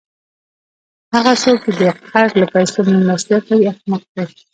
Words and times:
هغه 1.13 1.33
څوک، 1.43 1.59
چي 1.65 1.71
د 1.79 1.81
قرض 2.11 2.31
له 2.41 2.45
پېسو 2.53 2.79
میلمستیا 2.89 3.37
کوي؛ 3.47 3.65
احمق 3.71 4.03
دئ! 4.13 4.27